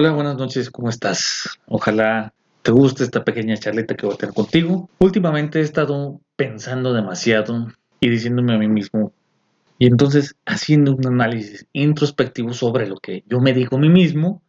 Hola, 0.00 0.12
buenas 0.12 0.36
noches, 0.36 0.70
¿cómo 0.70 0.90
estás? 0.90 1.58
Ojalá 1.66 2.32
te 2.62 2.70
guste 2.70 3.02
esta 3.02 3.24
pequeña 3.24 3.56
charleta 3.56 3.96
que 3.96 4.06
voy 4.06 4.14
a 4.14 4.18
tener 4.18 4.32
contigo. 4.32 4.88
Últimamente 5.00 5.58
he 5.58 5.62
estado 5.62 6.20
pensando 6.36 6.92
demasiado 6.92 7.66
y 7.98 8.08
diciéndome 8.08 8.54
a 8.54 8.58
mí 8.58 8.68
mismo, 8.68 9.12
y 9.76 9.88
entonces 9.88 10.36
haciendo 10.46 10.94
un 10.94 11.04
análisis 11.04 11.66
introspectivo 11.72 12.52
sobre 12.52 12.86
lo 12.86 12.98
que 12.98 13.24
yo 13.26 13.40
me 13.40 13.52
digo 13.52 13.76
a 13.76 13.80
mí 13.80 13.88
mismo, 13.88 14.40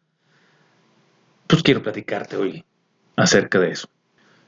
pues 1.47 1.63
quiero 1.63 1.81
platicarte 1.81 2.38
hoy 2.38 2.63
acerca 3.16 3.58
de 3.58 3.72
eso. 3.72 3.90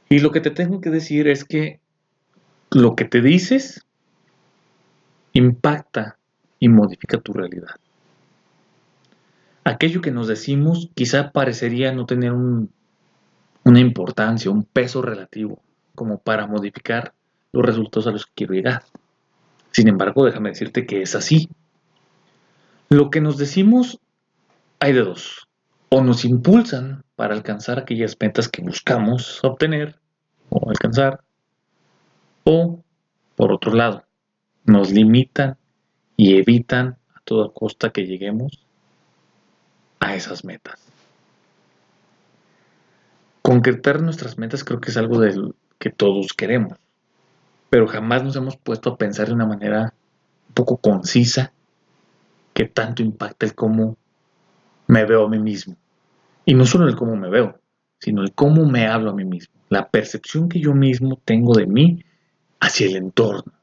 Y 0.07 0.19
lo 0.19 0.29
que 0.29 0.41
te 0.41 0.51
tengo 0.51 0.81
que 0.81 0.91
decir 0.91 1.27
es 1.27 1.45
que 1.45 1.79
lo 2.69 2.95
que 2.95 3.05
te 3.05 3.23
dices 3.23 3.87
impacta 5.33 6.19
y 6.59 6.69
modifica 6.69 7.17
tu 7.17 7.33
realidad 7.33 7.71
aquello 9.63 10.01
que 10.01 10.11
nos 10.11 10.27
decimos 10.27 10.89
quizá 10.95 11.31
parecería 11.31 11.91
no 11.91 12.05
tener 12.05 12.33
una 12.33 13.79
importancia, 13.79 14.51
un 14.51 14.63
peso 14.63 15.01
relativo, 15.01 15.61
como 15.95 16.19
para 16.19 16.47
modificar 16.47 17.13
los 17.51 17.65
resultados 17.65 18.07
a 18.07 18.11
los 18.11 18.25
que 18.25 18.33
quiero 18.35 18.53
llegar. 18.53 18.83
Sin 19.71 19.87
embargo, 19.87 20.25
déjame 20.25 20.49
decirte 20.49 20.85
que 20.85 21.01
es 21.01 21.15
así. 21.15 21.49
Lo 22.89 23.09
que 23.09 23.21
nos 23.21 23.37
decimos 23.37 23.99
hay 24.79 24.93
de 24.93 25.01
dos. 25.01 25.47
O 25.89 26.01
nos 26.01 26.25
impulsan 26.25 27.03
para 27.15 27.35
alcanzar 27.35 27.79
aquellas 27.79 28.17
metas 28.19 28.47
que 28.47 28.61
buscamos 28.61 29.43
obtener 29.43 29.99
o 30.49 30.69
alcanzar, 30.69 31.21
o, 32.43 32.83
por 33.35 33.51
otro 33.51 33.73
lado, 33.73 34.03
nos 34.65 34.91
limitan 34.91 35.57
y 36.17 36.35
evitan 36.37 36.97
a 37.15 37.21
toda 37.23 37.53
costa 37.53 37.91
que 37.91 38.05
lleguemos 38.05 38.65
a 40.01 40.15
esas 40.15 40.43
metas. 40.43 40.79
Concretar 43.41 44.01
nuestras 44.01 44.37
metas 44.37 44.65
creo 44.65 44.81
que 44.81 44.91
es 44.91 44.97
algo 44.97 45.19
del 45.19 45.55
que 45.79 45.89
todos 45.89 46.33
queremos, 46.33 46.77
pero 47.69 47.87
jamás 47.87 48.23
nos 48.23 48.35
hemos 48.35 48.57
puesto 48.57 48.89
a 48.89 48.97
pensar 48.97 49.27
de 49.27 49.33
una 49.33 49.45
manera 49.45 49.93
un 50.49 50.53
poco 50.53 50.77
concisa 50.77 51.53
que 52.53 52.65
tanto 52.65 53.01
impacta 53.01 53.45
el 53.45 53.55
cómo 53.55 53.95
me 54.87 55.05
veo 55.05 55.25
a 55.25 55.29
mí 55.29 55.39
mismo. 55.39 55.75
Y 56.45 56.53
no 56.53 56.65
solo 56.65 56.87
el 56.87 56.95
cómo 56.95 57.15
me 57.15 57.29
veo, 57.29 57.59
sino 57.99 58.21
el 58.21 58.33
cómo 58.33 58.65
me 58.65 58.87
hablo 58.87 59.11
a 59.11 59.15
mí 59.15 59.23
mismo, 59.23 59.53
la 59.69 59.87
percepción 59.89 60.49
que 60.49 60.59
yo 60.59 60.73
mismo 60.73 61.19
tengo 61.23 61.53
de 61.55 61.67
mí 61.67 62.03
hacia 62.59 62.87
el 62.87 62.95
entorno. 62.95 63.53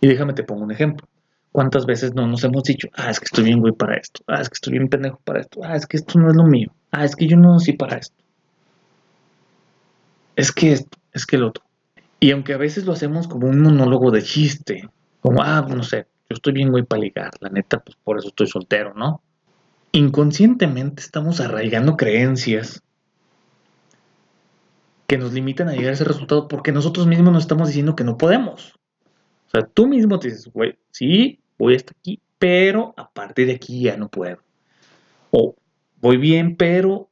Y 0.00 0.06
déjame 0.06 0.32
te 0.32 0.42
pongo 0.42 0.64
un 0.64 0.72
ejemplo. 0.72 1.06
¿Cuántas 1.52 1.86
veces 1.86 2.14
no 2.14 2.26
nos 2.26 2.44
hemos 2.44 2.62
dicho, 2.62 2.88
ah, 2.94 3.10
es 3.10 3.18
que 3.18 3.24
estoy 3.24 3.44
bien 3.44 3.60
güey 3.60 3.72
para 3.72 3.96
esto, 3.96 4.22
ah, 4.26 4.40
es 4.40 4.48
que 4.48 4.54
estoy 4.54 4.72
bien 4.74 4.88
pendejo 4.88 5.20
para 5.24 5.40
esto, 5.40 5.60
ah, 5.64 5.76
es 5.76 5.86
que 5.86 5.96
esto 5.96 6.18
no 6.18 6.30
es 6.30 6.36
lo 6.36 6.44
mío, 6.44 6.72
ah, 6.92 7.04
es 7.04 7.16
que 7.16 7.26
yo 7.26 7.36
no 7.36 7.54
nací 7.54 7.72
para 7.72 7.96
esto, 7.96 8.16
es 10.36 10.52
que 10.52 10.72
esto, 10.72 10.98
es 11.12 11.26
que 11.26 11.36
el 11.36 11.44
otro. 11.44 11.64
Y 12.20 12.32
aunque 12.32 12.52
a 12.52 12.58
veces 12.58 12.84
lo 12.84 12.92
hacemos 12.92 13.28
como 13.28 13.48
un 13.48 13.60
monólogo 13.60 14.10
de 14.10 14.22
chiste, 14.22 14.88
como, 15.20 15.42
ah, 15.42 15.66
no 15.68 15.82
sé, 15.82 16.06
yo 16.28 16.34
estoy 16.34 16.52
bien 16.52 16.70
güey 16.70 16.84
para 16.84 17.02
ligar, 17.02 17.30
la 17.40 17.48
neta, 17.48 17.80
pues 17.80 17.96
por 18.02 18.18
eso 18.18 18.28
estoy 18.28 18.46
soltero, 18.46 18.92
¿no? 18.94 19.22
Inconscientemente 19.92 21.02
estamos 21.02 21.40
arraigando 21.40 21.96
creencias 21.96 22.82
que 25.06 25.16
nos 25.16 25.32
limitan 25.32 25.68
a 25.68 25.72
llegar 25.72 25.90
a 25.90 25.94
ese 25.94 26.04
resultado 26.04 26.48
porque 26.48 26.70
nosotros 26.70 27.06
mismos 27.06 27.32
nos 27.32 27.44
estamos 27.44 27.68
diciendo 27.68 27.96
que 27.96 28.04
no 28.04 28.18
podemos. 28.18 28.78
O 29.48 29.50
sea, 29.50 29.66
tú 29.66 29.88
mismo 29.88 30.18
te 30.18 30.28
dices, 30.28 30.50
güey, 30.52 30.78
sí, 30.90 31.40
voy 31.58 31.74
hasta 31.74 31.92
aquí, 31.98 32.20
pero 32.38 32.94
a 32.96 33.10
partir 33.10 33.46
de 33.46 33.54
aquí 33.54 33.82
ya 33.82 33.96
no 33.96 34.08
puedo. 34.08 34.38
O 35.30 35.56
voy 36.00 36.18
bien, 36.18 36.56
pero 36.56 37.10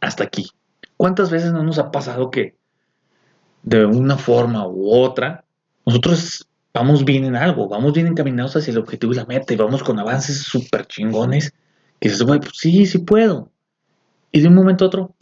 hasta 0.00 0.24
aquí. 0.24 0.50
¿Cuántas 0.96 1.30
veces 1.30 1.52
no 1.52 1.62
nos 1.62 1.78
ha 1.78 1.90
pasado 1.90 2.30
que 2.30 2.56
de 3.62 3.84
una 3.84 4.16
forma 4.16 4.66
u 4.66 4.90
otra, 4.94 5.44
nosotros 5.86 6.48
vamos 6.72 7.04
bien 7.04 7.24
en 7.24 7.36
algo, 7.36 7.68
vamos 7.68 7.92
bien 7.92 8.06
encaminados 8.06 8.56
hacia 8.56 8.72
el 8.72 8.78
objetivo 8.78 9.12
y 9.12 9.16
la 9.16 9.26
meta 9.26 9.52
y 9.52 9.56
vamos 9.56 9.82
con 9.82 9.98
avances 9.98 10.38
súper 10.38 10.86
chingones 10.86 11.52
que 12.00 12.08
dices, 12.08 12.22
güey, 12.22 12.40
pues 12.40 12.52
sí, 12.56 12.86
sí 12.86 12.98
puedo. 12.98 13.50
Y 14.32 14.40
de 14.40 14.48
un 14.48 14.54
momento 14.54 14.84
a 14.84 14.88
otro, 14.88 15.14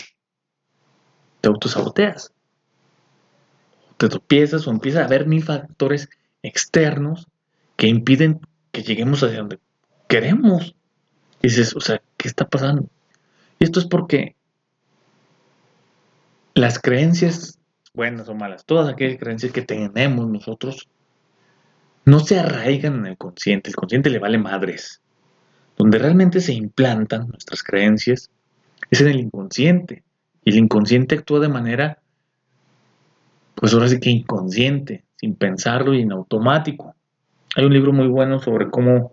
te 1.40 1.48
autosaboteas. 1.48 2.32
Te 3.96 4.08
tropiezas 4.08 4.66
o 4.66 4.70
empiezas 4.70 5.04
a 5.04 5.08
ver 5.08 5.26
mil 5.26 5.42
factores 5.42 6.08
externos 6.42 7.28
que 7.76 7.88
impiden 7.88 8.40
que 8.70 8.82
lleguemos 8.82 9.22
hacia 9.22 9.38
donde 9.38 9.58
queremos. 10.08 10.74
dices, 11.42 11.74
o 11.74 11.80
sea, 11.80 12.02
¿qué 12.16 12.28
está 12.28 12.46
pasando? 12.46 12.88
Y 13.58 13.64
esto 13.64 13.80
es 13.80 13.86
porque 13.86 14.36
las 16.54 16.78
creencias, 16.78 17.58
buenas 17.94 18.28
o 18.28 18.34
malas, 18.34 18.64
todas 18.64 18.88
aquellas 18.88 19.18
creencias 19.18 19.52
que 19.52 19.62
tenemos 19.62 20.28
nosotros, 20.28 20.88
no 22.04 22.20
se 22.20 22.38
arraigan 22.38 23.00
en 23.00 23.06
el 23.06 23.16
consciente. 23.16 23.70
El 23.70 23.76
consciente 23.76 24.10
le 24.10 24.18
vale 24.18 24.38
madres. 24.38 25.00
Donde 25.76 25.98
realmente 25.98 26.40
se 26.40 26.52
implantan 26.52 27.28
nuestras 27.28 27.62
creencias 27.62 28.30
es 28.90 29.00
en 29.00 29.08
el 29.08 29.20
inconsciente. 29.20 30.02
Y 30.44 30.50
el 30.50 30.58
inconsciente 30.58 31.14
actúa 31.14 31.40
de 31.40 31.48
manera, 31.48 32.02
pues 33.54 33.72
ahora 33.72 33.88
sí 33.88 34.00
que 34.00 34.10
inconsciente 34.10 35.04
sin 35.22 35.36
pensarlo 35.36 35.94
y 35.94 36.02
en 36.02 36.10
automático. 36.10 36.96
Hay 37.54 37.64
un 37.64 37.72
libro 37.72 37.92
muy 37.92 38.08
bueno 38.08 38.40
sobre 38.40 38.68
cómo 38.70 39.12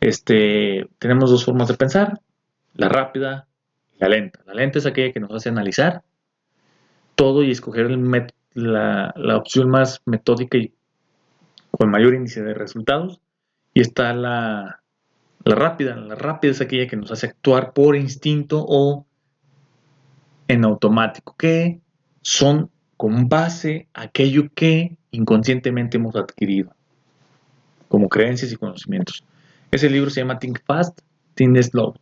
este, 0.00 0.86
tenemos 0.98 1.30
dos 1.30 1.46
formas 1.46 1.68
de 1.68 1.74
pensar, 1.74 2.20
la 2.74 2.90
rápida 2.90 3.48
y 3.96 4.00
la 4.00 4.08
lenta. 4.10 4.40
La 4.46 4.52
lenta 4.52 4.78
es 4.78 4.86
aquella 4.86 5.14
que 5.14 5.20
nos 5.20 5.32
hace 5.32 5.48
analizar 5.48 6.02
todo 7.14 7.42
y 7.42 7.50
escoger 7.50 7.90
la, 8.52 9.14
opción 9.34 9.70
más 9.70 10.02
metódica 10.04 10.58
y 10.58 10.74
con 11.70 11.90
mayor 11.90 12.12
índice 12.12 12.42
de 12.42 12.52
resultados. 12.52 13.22
Y 13.72 13.80
está 13.80 14.12
la, 14.12 14.82
rápida. 15.42 15.96
La 15.96 16.16
rápida 16.16 16.52
es 16.52 16.60
aquella 16.60 16.86
que 16.86 16.96
nos 16.96 17.10
hace 17.12 17.28
actuar 17.28 17.72
por 17.72 17.96
instinto 17.96 18.62
o 18.68 19.06
en 20.48 20.66
automático, 20.66 21.34
que 21.38 21.80
son 22.20 22.70
con 22.96 23.28
base 23.28 23.88
a 23.94 24.02
aquello 24.02 24.48
que 24.54 24.96
inconscientemente 25.10 25.96
hemos 25.96 26.16
adquirido 26.16 26.70
como 27.88 28.08
creencias 28.08 28.52
y 28.52 28.56
conocimientos. 28.56 29.24
Ese 29.70 29.90
libro 29.90 30.10
se 30.10 30.20
llama 30.20 30.38
Think 30.38 30.60
Fast, 30.64 31.00
Think 31.34 31.56
Slow. 31.58 31.94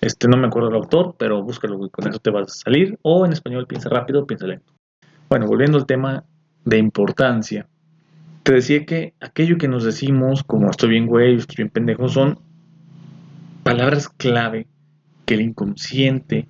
Este 0.00 0.28
no 0.28 0.36
me 0.36 0.46
acuerdo 0.46 0.68
del 0.68 0.76
autor, 0.76 1.16
pero 1.18 1.42
búscalo 1.42 1.84
y 1.84 1.90
con 1.90 2.08
eso 2.08 2.18
te 2.18 2.30
vas 2.30 2.52
a 2.52 2.64
salir. 2.64 2.98
O 3.02 3.26
en 3.26 3.32
español, 3.32 3.66
piensa 3.66 3.88
rápido, 3.88 4.26
piensa 4.26 4.46
lento. 4.46 4.72
Bueno, 5.28 5.46
volviendo 5.46 5.78
al 5.78 5.86
tema 5.86 6.24
de 6.64 6.78
importancia. 6.78 7.66
Te 8.42 8.52
decía 8.52 8.86
que 8.86 9.14
aquello 9.20 9.58
que 9.58 9.68
nos 9.68 9.84
decimos, 9.84 10.44
como 10.44 10.70
estoy 10.70 10.90
bien 10.90 11.06
güey, 11.06 11.34
estoy 11.36 11.56
bien 11.56 11.70
pendejo, 11.70 12.08
son 12.08 12.38
palabras 13.62 14.08
clave 14.08 14.66
que 15.26 15.34
el 15.34 15.42
inconsciente 15.42 16.48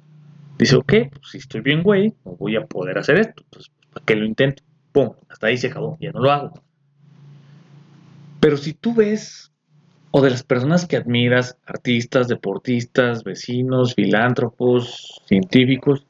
dice, 0.59 0.77
ok, 0.77 0.93
pues 1.11 1.31
si 1.31 1.39
estoy 1.39 1.61
bien 1.61 1.83
güey, 1.83 2.15
no 2.25 2.33
voy 2.33 2.57
a 2.57 2.67
poder 2.67 2.99
hacer 2.99 3.19
esto. 3.19 3.43
Entonces, 3.45 3.73
¿para 3.93 4.05
qué 4.05 4.17
lo 4.17 4.25
intento? 4.25 4.63
¡Pum! 4.93 5.13
Hasta 5.29 5.47
ahí 5.47 5.57
se 5.57 5.69
acabó, 5.69 5.97
ya 6.01 6.11
no 6.13 6.21
lo 6.21 6.31
hago. 6.31 6.53
Pero 8.41 8.57
si 8.57 8.73
tú 8.73 8.95
ves, 8.95 9.53
o 10.11 10.23
de 10.23 10.31
las 10.31 10.43
personas 10.43 10.87
que 10.87 10.97
admiras, 10.97 11.57
artistas, 11.67 12.29
deportistas, 12.29 13.25
vecinos, 13.25 13.95
filántropos, 13.95 15.23
científicos, 15.27 16.07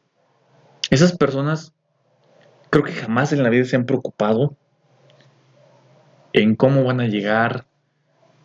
esas 0.91 1.17
personas 1.17 1.75
creo 2.71 2.85
que 2.85 2.93
jamás 2.93 3.33
en 3.33 3.43
la 3.43 3.49
vida 3.49 3.65
se 3.65 3.77
han 3.77 3.87
preocupado 3.87 4.57
en 6.33 6.55
cómo 6.55 6.85
van 6.85 7.01
a 7.01 7.07
llegar 7.07 7.67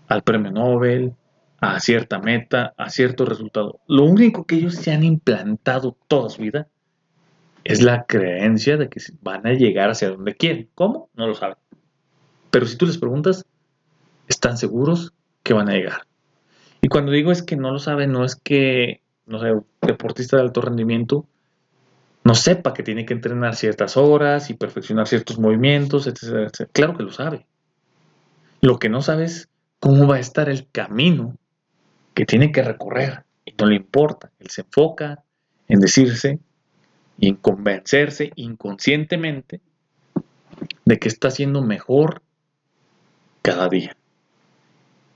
al 0.08 0.24
premio 0.24 0.52
Nobel, 0.52 1.16
a 1.64 1.80
cierta 1.80 2.20
meta, 2.20 2.74
a 2.78 2.90
cierto 2.90 3.26
resultado. 3.26 3.80
Lo 3.88 4.04
único 4.04 4.46
que 4.46 4.56
ellos 4.56 4.76
se 4.76 4.92
han 4.92 5.04
implantado 5.04 5.98
toda 6.08 6.30
su 6.30 6.42
vida 6.42 6.68
es 7.64 7.82
la 7.82 8.04
creencia 8.04 8.76
de 8.76 8.90
que 8.90 9.00
van 9.22 9.48
a 9.48 9.54
llegar 9.54 9.90
hacia 9.90 10.10
donde 10.10 10.36
quieren. 10.36 10.70
¿Cómo? 10.76 11.10
No 11.16 11.28
lo 11.28 11.36
saben. 11.36 11.56
Pero 12.52 12.66
si 12.66 12.78
tú 12.78 12.86
les 12.86 12.98
preguntas, 12.98 13.46
están 14.28 14.58
seguros 14.58 15.14
que 15.42 15.54
van 15.54 15.70
a 15.70 15.74
llegar. 15.74 16.02
Y 16.82 16.90
cuando 16.90 17.12
digo 17.12 17.32
es 17.32 17.42
que 17.42 17.56
no 17.56 17.72
lo 17.72 17.80
saben, 17.80 18.12
no 18.12 18.26
es 18.26 18.36
que, 18.36 19.02
no 19.26 19.40
sé, 19.40 19.54
deportista 19.82 20.36
de 20.36 20.44
alto 20.44 20.60
rendimiento 20.60 21.26
no 22.26 22.36
sepa 22.36 22.74
que 22.74 22.84
tiene 22.84 23.06
que 23.06 23.14
entrenar 23.14 23.56
ciertas 23.56 23.98
horas 23.98 24.50
y 24.50 24.54
perfeccionar 24.54 25.08
ciertos 25.08 25.40
movimientos, 25.40 26.08
etcétera, 26.08 26.44
etcétera. 26.44 26.70
Claro 26.74 26.98
que 26.98 27.04
lo 27.04 27.12
sabe. 27.12 27.46
Lo 28.62 28.80
que 28.80 28.90
no 28.90 29.02
sabe 29.02 29.26
es 29.26 29.50
cómo 29.80 30.08
va 30.08 30.16
a 30.16 30.20
estar 30.20 30.48
el 30.48 30.68
camino 30.72 31.36
que 32.14 32.26
tiene 32.26 32.52
que 32.52 32.62
recorrer. 32.62 33.24
Y 33.46 33.54
no 33.60 33.66
le 33.66 33.76
importa. 33.76 34.32
Él 34.40 34.50
se 34.50 34.62
enfoca 34.62 35.24
en 35.68 35.80
decirse 35.80 36.40
y 37.18 37.30
en 37.30 37.36
convencerse 37.36 38.32
inconscientemente 38.36 39.62
de 40.86 41.00
que 41.00 41.08
está 41.08 41.30
siendo 41.32 41.62
mejor 41.62 42.22
cada 43.42 43.68
día. 43.68 43.96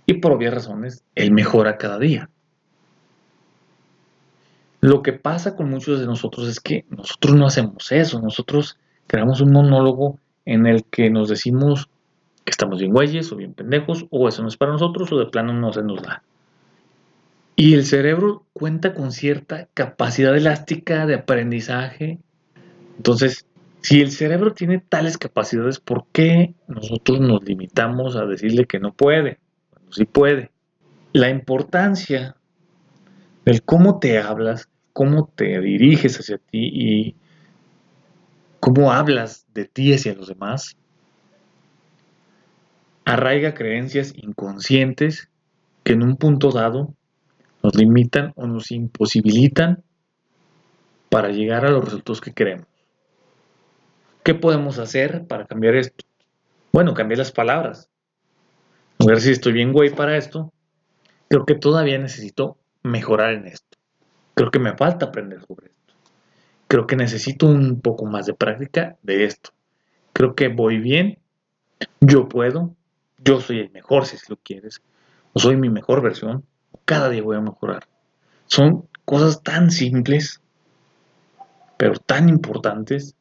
Y 0.06 0.16
por 0.16 0.32
obvias 0.32 0.54
razones, 0.54 1.04
él 1.16 1.32
mejora 1.32 1.78
cada 1.78 2.00
día. 2.00 2.30
Lo 4.80 5.02
que 5.02 5.14
pasa 5.14 5.56
con 5.56 5.70
muchos 5.70 6.00
de 6.00 6.06
nosotros 6.06 6.48
es 6.48 6.60
que 6.60 6.86
nosotros 6.90 7.36
no 7.36 7.46
hacemos 7.46 7.92
eso, 7.92 8.22
nosotros 8.22 8.78
creamos 9.08 9.42
un 9.42 9.52
monólogo 9.52 10.20
en 10.46 10.68
el 10.68 10.86
que 10.86 11.10
nos 11.10 11.30
decimos 11.30 11.90
que 12.46 12.52
estamos 12.52 12.80
bien 12.80 12.94
güeyes 12.94 13.32
o 13.32 13.36
bien 13.36 13.54
pendejos, 13.54 14.06
o 14.12 14.30
eso 14.30 14.42
no 14.42 14.48
es 14.48 14.56
para 14.56 14.72
nosotros, 14.72 15.12
o 15.12 15.18
de 15.18 15.26
plano 15.26 15.52
no 15.52 15.74
se 15.74 15.84
nos 15.84 16.02
da. 16.02 16.24
Y 17.60 17.74
el 17.74 17.86
cerebro 17.86 18.46
cuenta 18.54 18.94
con 18.94 19.12
cierta 19.12 19.68
capacidad 19.74 20.38
elástica 20.38 21.08
de 21.08 21.16
aprendizaje. 21.16 22.20
Entonces, 22.98 23.48
si 23.82 24.00
el 24.00 24.12
cerebro 24.12 24.54
tiene 24.54 24.78
tales 24.78 25.18
capacidades, 25.18 25.80
¿por 25.80 26.06
qué 26.12 26.54
nosotros 26.68 27.20
nos 27.20 27.44
limitamos 27.44 28.16
a 28.16 28.28
decirle 28.28 28.66
que 28.66 28.80
no 28.80 28.94
puede? 28.94 29.40
Bueno, 29.72 29.92
sí 29.92 30.06
puede. 30.06 30.52
La 31.14 31.32
importancia 31.32 32.36
del 33.44 33.64
cómo 33.64 33.98
te 33.98 34.20
hablas, 34.20 34.70
cómo 34.94 35.28
te 35.36 35.60
diriges 35.60 36.20
hacia 36.20 36.38
ti 36.38 36.70
y 36.72 37.16
cómo 38.60 38.92
hablas 38.92 39.48
de 39.56 39.66
ti 39.66 39.96
hacia 39.96 40.14
los 40.14 40.28
demás, 40.28 40.78
arraiga 43.04 43.56
creencias 43.56 44.14
inconscientes 44.16 45.32
que 45.84 45.94
en 45.94 46.04
un 46.04 46.18
punto 46.18 46.52
dado 46.52 46.94
nos 47.68 47.76
limitan 47.76 48.32
o 48.38 48.48
nos 48.48 48.72
imposibilitan 48.72 49.84
para 51.10 51.28
llegar 51.30 51.66
a 51.66 51.70
los 51.70 51.84
resultados 51.84 52.22
que 52.22 52.32
queremos. 52.32 52.66
¿Qué 54.24 54.36
podemos 54.36 54.80
hacer 54.80 55.28
para 55.28 55.48
cambiar 55.48 55.76
esto? 55.76 56.06
Bueno, 56.72 56.94
cambiar 56.94 57.18
las 57.18 57.34
palabras. 57.34 57.90
A 59.00 59.06
ver 59.06 59.20
si 59.20 59.32
estoy 59.32 59.52
bien 59.52 59.74
güey 59.74 59.94
para 59.94 60.16
esto. 60.16 60.54
Creo 61.30 61.46
que 61.46 61.56
todavía 61.56 61.98
necesito 61.98 62.58
mejorar 62.84 63.34
en 63.34 63.48
esto. 63.48 63.78
Creo 64.34 64.50
que 64.50 64.60
me 64.60 64.78
falta 64.78 65.08
aprender 65.08 65.42
sobre 65.46 65.68
esto. 65.68 65.94
Creo 66.70 66.88
que 66.88 66.96
necesito 66.96 67.48
un 67.48 67.82
poco 67.82 68.06
más 68.06 68.26
de 68.28 68.34
práctica 68.34 68.96
de 69.04 69.26
esto. 69.26 69.50
Creo 70.14 70.36
que 70.36 70.48
voy 70.48 70.78
bien. 70.78 71.20
Yo 72.00 72.30
puedo 72.30 72.78
yo 73.18 73.42
soy 73.42 73.60
el 73.60 73.72
mejor 73.72 74.06
si 74.06 74.18
lo 74.30 74.38
quieres, 74.38 74.82
o 75.34 75.40
soy 75.40 75.58
mi 75.58 75.70
mejor 75.70 76.02
versión, 76.02 76.46
cada 76.88 77.10
día 77.10 77.22
voy 77.22 77.36
a 77.36 77.42
mejorar. 77.42 77.86
Son 78.46 78.88
cosas 79.06 79.44
tan 79.44 79.72
simples, 79.72 80.42
pero 81.78 82.00
tan 82.00 82.30
importantes, 82.30 83.16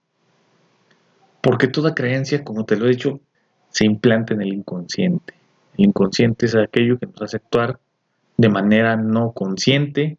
porque 1.43 1.69
toda 1.69 1.95
creencia, 1.95 2.45
como 2.45 2.65
te 2.65 2.77
lo 2.77 2.87
he 2.87 2.91
dicho, 2.91 3.21
se 3.71 3.85
implanta 3.85 4.35
en 4.35 4.43
el 4.43 4.53
inconsciente. 4.53 5.35
El 5.77 5.87
inconsciente 5.87 6.47
es 6.47 6.55
aquello 6.55 6.99
que 6.99 7.07
nos 7.07 7.21
hace 7.23 7.39
actuar 7.39 7.79
de 8.37 8.49
manera 8.49 8.97
no 8.97 9.33
consciente 9.33 10.17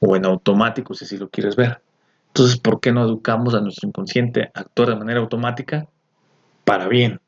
o 0.00 0.16
en 0.16 0.24
automático, 0.24 0.94
si 0.94 1.04
así 1.04 1.16
lo 1.18 1.28
quieres 1.28 1.56
ver. 1.56 1.82
Entonces, 2.28 2.58
¿por 2.58 2.80
qué 2.80 2.90
no 2.90 3.04
educamos 3.04 3.54
a 3.54 3.60
nuestro 3.60 3.88
inconsciente 3.88 4.50
a 4.54 4.60
actuar 4.60 4.88
de 4.90 4.96
manera 4.96 5.20
automática 5.20 5.86
para 6.64 6.88
bien? 6.88 7.20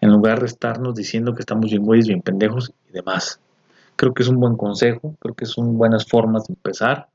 en 0.00 0.10
lugar 0.10 0.40
de 0.40 0.46
estarnos 0.46 0.94
diciendo 0.94 1.34
que 1.34 1.40
estamos 1.40 1.70
bien 1.70 1.84
güeyes, 1.84 2.06
bien 2.06 2.22
pendejos 2.22 2.72
y 2.88 2.92
demás. 2.92 3.40
Creo 3.96 4.12
que 4.12 4.22
es 4.22 4.28
un 4.28 4.38
buen 4.38 4.56
consejo, 4.56 5.16
creo 5.20 5.34
que 5.34 5.46
son 5.46 5.76
buenas 5.76 6.06
formas 6.06 6.46
de 6.46 6.54
empezar. 6.54 7.08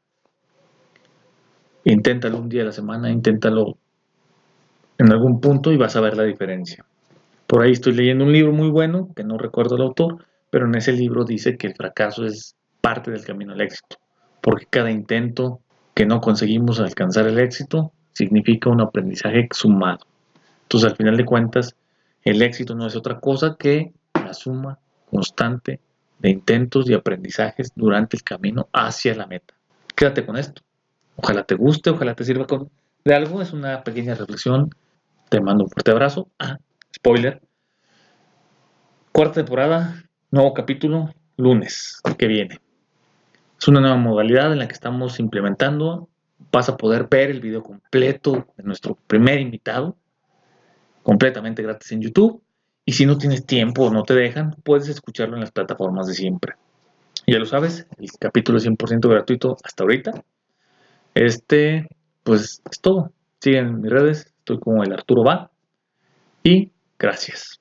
Inténtalo 1.84 2.40
un 2.40 2.50
día 2.50 2.64
a 2.64 2.66
la 2.66 2.72
semana, 2.72 3.12
inténtalo 3.12 3.78
en 4.98 5.12
algún 5.12 5.40
punto 5.40 5.72
y 5.72 5.78
vas 5.78 5.96
a 5.96 6.02
ver 6.02 6.18
la 6.18 6.24
diferencia. 6.24 6.86
Por 7.48 7.62
ahí 7.62 7.72
estoy 7.72 7.94
leyendo 7.94 8.24
un 8.24 8.32
libro 8.32 8.52
muy 8.52 8.70
bueno, 8.70 9.10
que 9.16 9.24
no 9.24 9.38
recuerdo 9.38 9.76
el 9.76 9.82
autor, 9.82 10.26
pero 10.50 10.68
en 10.68 10.76
ese 10.76 10.94
libro 10.94 11.24
dice 11.24 11.58
que 11.58 11.68
el 11.68 11.76
fracaso 11.76 12.26
es 12.26 12.56
parte 12.82 13.12
del 13.12 13.24
camino 13.26 13.54
al 13.54 13.62
éxito, 13.62 13.98
porque 14.42 14.66
cada 14.70 14.92
intento 14.92 15.60
que 15.94 16.06
no 16.06 16.22
conseguimos 16.22 16.80
alcanzar 16.80 17.28
el 17.28 17.40
éxito 17.40 17.92
significa 18.14 18.70
un 18.70 18.82
aprendizaje 18.82 19.48
sumado. 19.52 20.06
Entonces, 20.64 20.90
al 20.90 20.98
final 20.98 21.18
de 21.18 21.26
cuentas, 21.26 21.76
el 22.24 22.42
éxito 22.42 22.76
no 22.76 22.88
es 22.88 22.96
otra 22.96 23.20
cosa 23.20 23.56
que 23.58 23.92
la 24.14 24.34
suma 24.34 24.80
constante 25.10 25.80
de 26.22 26.30
intentos 26.30 26.90
y 26.90 26.94
aprendizajes 26.94 27.72
durante 27.76 28.16
el 28.16 28.24
camino 28.24 28.70
hacia 28.72 29.16
la 29.16 29.26
meta. 29.26 29.54
Quédate 29.96 30.26
con 30.26 30.38
esto. 30.38 30.62
Ojalá 31.16 31.44
te 31.44 31.56
guste, 31.56 31.90
ojalá 31.90 32.16
te 32.16 32.24
sirva 32.24 32.46
de 33.04 33.16
algo. 33.16 33.42
Es 33.42 33.54
una 33.54 33.84
pequeña 33.84 34.16
reflexión. 34.16 34.70
Te 35.30 35.42
mando 35.42 35.64
un 35.64 35.70
fuerte 35.70 35.92
abrazo. 35.92 36.30
Ah, 36.40 36.58
spoiler. 36.96 37.42
Cuarta 39.12 39.44
temporada, 39.44 40.04
nuevo 40.30 40.54
capítulo, 40.54 41.14
lunes 41.38 42.00
que 42.18 42.28
viene. 42.28 42.60
Es 43.60 43.68
una 43.68 43.82
nueva 43.82 43.98
modalidad 43.98 44.52
en 44.54 44.60
la 44.60 44.68
que 44.68 44.74
estamos 44.74 45.20
implementando. 45.20 46.08
Vas 46.52 46.70
a 46.70 46.78
poder 46.78 47.08
ver 47.10 47.30
el 47.30 47.42
video 47.42 47.62
completo 47.62 48.48
de 48.58 48.64
nuestro 48.64 48.96
primer 49.08 49.40
invitado 49.40 49.98
completamente 51.04 51.64
gratis 51.64 51.92
en 51.92 52.02
YouTube. 52.02 52.42
Y 52.86 52.94
si 52.94 53.06
no 53.06 53.18
tienes 53.18 53.46
tiempo 53.46 53.86
o 53.86 53.92
no 53.92 54.04
te 54.04 54.16
dejan, 54.16 54.56
puedes 54.64 54.88
escucharlo 54.90 55.36
en 55.36 55.42
las 55.42 55.52
plataformas 55.52 56.08
de 56.08 56.14
siempre. 56.14 56.56
Ya 57.28 57.38
lo 57.38 57.46
sabes, 57.46 57.86
el 57.98 58.10
capítulo 58.20 58.58
es 58.58 58.66
100% 58.66 59.08
gratuito 59.08 59.58
hasta 59.64 59.84
ahorita. 59.84 60.24
Este, 61.14 61.88
pues 62.24 62.62
es 62.70 62.82
todo. 62.82 63.12
Siguen 63.40 63.82
mis 63.82 63.92
redes, 63.92 64.34
estoy 64.40 64.60
como 64.60 64.84
el 64.84 64.94
Arturo 64.94 65.24
Va. 65.24 65.52
Y 66.44 66.72
gracias. 66.98 67.61